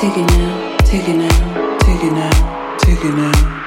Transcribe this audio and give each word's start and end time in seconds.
Take 0.00 0.16
it 0.16 0.30
now, 0.30 0.76
take 0.84 1.08
it 1.08 1.16
now, 1.16 1.78
take 1.80 2.04
it 2.04 2.12
now, 2.12 2.76
take 2.78 3.04
it 3.04 3.14
now. 3.16 3.57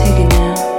Take 0.00 0.18
it 0.20 0.28
now. 0.30 0.69